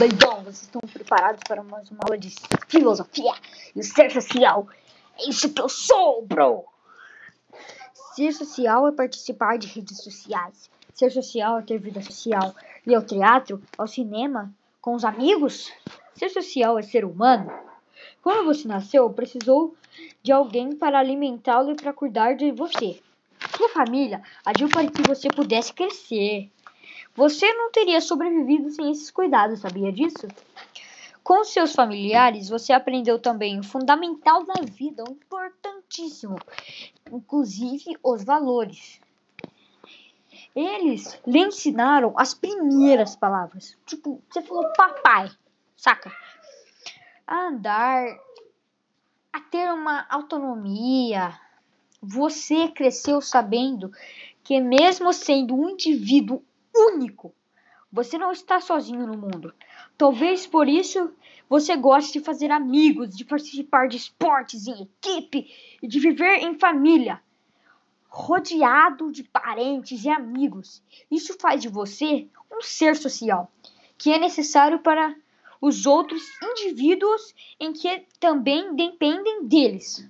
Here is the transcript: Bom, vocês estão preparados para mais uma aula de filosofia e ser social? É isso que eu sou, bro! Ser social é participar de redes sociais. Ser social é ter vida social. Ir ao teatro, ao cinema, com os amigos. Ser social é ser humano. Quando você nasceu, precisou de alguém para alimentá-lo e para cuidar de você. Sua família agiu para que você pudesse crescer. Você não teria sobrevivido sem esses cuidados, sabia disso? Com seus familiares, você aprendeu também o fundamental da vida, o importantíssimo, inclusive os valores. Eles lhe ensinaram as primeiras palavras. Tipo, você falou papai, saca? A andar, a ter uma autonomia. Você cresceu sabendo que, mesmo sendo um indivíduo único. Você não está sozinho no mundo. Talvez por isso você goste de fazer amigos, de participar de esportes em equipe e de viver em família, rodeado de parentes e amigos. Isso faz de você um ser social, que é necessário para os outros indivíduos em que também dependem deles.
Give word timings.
Bom, 0.00 0.42
vocês 0.42 0.62
estão 0.62 0.80
preparados 0.80 1.40
para 1.46 1.62
mais 1.62 1.88
uma 1.88 2.00
aula 2.02 2.18
de 2.18 2.28
filosofia 2.66 3.32
e 3.76 3.82
ser 3.84 4.10
social? 4.10 4.66
É 5.16 5.30
isso 5.30 5.54
que 5.54 5.62
eu 5.62 5.68
sou, 5.68 6.26
bro! 6.26 6.64
Ser 8.16 8.32
social 8.32 8.88
é 8.88 8.92
participar 8.92 9.56
de 9.56 9.68
redes 9.68 10.02
sociais. 10.02 10.68
Ser 10.92 11.12
social 11.12 11.60
é 11.60 11.62
ter 11.62 11.78
vida 11.78 12.02
social. 12.02 12.56
Ir 12.84 12.96
ao 12.96 13.04
teatro, 13.04 13.62
ao 13.78 13.86
cinema, 13.86 14.52
com 14.80 14.96
os 14.96 15.04
amigos. 15.04 15.72
Ser 16.16 16.28
social 16.28 16.76
é 16.76 16.82
ser 16.82 17.04
humano. 17.04 17.52
Quando 18.20 18.46
você 18.46 18.66
nasceu, 18.66 19.08
precisou 19.10 19.76
de 20.24 20.32
alguém 20.32 20.74
para 20.74 20.98
alimentá-lo 20.98 21.70
e 21.70 21.76
para 21.76 21.92
cuidar 21.92 22.34
de 22.34 22.50
você. 22.50 23.00
Sua 23.56 23.68
família 23.68 24.24
agiu 24.44 24.68
para 24.68 24.90
que 24.90 25.02
você 25.02 25.28
pudesse 25.28 25.72
crescer. 25.72 26.50
Você 27.16 27.52
não 27.54 27.70
teria 27.70 28.00
sobrevivido 28.00 28.70
sem 28.70 28.90
esses 28.90 29.10
cuidados, 29.10 29.60
sabia 29.60 29.92
disso? 29.92 30.26
Com 31.22 31.44
seus 31.44 31.72
familiares, 31.72 32.48
você 32.48 32.72
aprendeu 32.72 33.18
também 33.20 33.58
o 33.58 33.62
fundamental 33.62 34.44
da 34.44 34.60
vida, 34.60 35.04
o 35.08 35.12
importantíssimo, 35.12 36.36
inclusive 37.10 37.96
os 38.02 38.24
valores. 38.24 39.00
Eles 40.54 41.18
lhe 41.26 41.38
ensinaram 41.38 42.12
as 42.16 42.34
primeiras 42.34 43.14
palavras. 43.14 43.76
Tipo, 43.86 44.20
você 44.28 44.42
falou 44.42 44.72
papai, 44.76 45.30
saca? 45.76 46.12
A 47.26 47.46
andar, 47.46 48.06
a 49.32 49.40
ter 49.40 49.72
uma 49.72 50.04
autonomia. 50.10 51.38
Você 52.02 52.68
cresceu 52.68 53.20
sabendo 53.20 53.90
que, 54.42 54.60
mesmo 54.60 55.12
sendo 55.12 55.54
um 55.54 55.70
indivíduo 55.70 56.42
único. 56.92 57.34
Você 57.92 58.18
não 58.18 58.32
está 58.32 58.60
sozinho 58.60 59.06
no 59.06 59.16
mundo. 59.16 59.54
Talvez 59.96 60.46
por 60.46 60.68
isso 60.68 61.12
você 61.48 61.76
goste 61.76 62.18
de 62.18 62.24
fazer 62.24 62.50
amigos, 62.50 63.16
de 63.16 63.24
participar 63.24 63.88
de 63.88 63.96
esportes 63.96 64.66
em 64.66 64.82
equipe 64.82 65.46
e 65.82 65.86
de 65.86 66.00
viver 66.00 66.38
em 66.38 66.58
família, 66.58 67.22
rodeado 68.08 69.12
de 69.12 69.22
parentes 69.22 70.04
e 70.04 70.08
amigos. 70.08 70.82
Isso 71.10 71.36
faz 71.40 71.62
de 71.62 71.68
você 71.68 72.28
um 72.50 72.60
ser 72.60 72.96
social, 72.96 73.52
que 73.96 74.12
é 74.12 74.18
necessário 74.18 74.80
para 74.80 75.14
os 75.60 75.86
outros 75.86 76.22
indivíduos 76.42 77.34
em 77.60 77.72
que 77.72 78.06
também 78.18 78.74
dependem 78.74 79.46
deles. 79.46 80.08